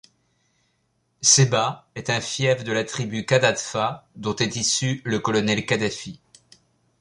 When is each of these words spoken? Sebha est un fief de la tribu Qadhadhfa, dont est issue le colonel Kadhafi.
Sebha 1.21 1.87
est 1.93 2.09
un 2.09 2.21
fief 2.21 2.63
de 2.63 2.71
la 2.71 2.83
tribu 2.85 3.23
Qadhadhfa, 3.23 4.07
dont 4.15 4.35
est 4.35 4.55
issue 4.55 5.03
le 5.05 5.19
colonel 5.19 5.63
Kadhafi. 5.63 6.19